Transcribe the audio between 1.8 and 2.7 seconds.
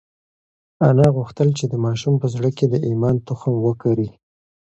ماشوم په زړه کې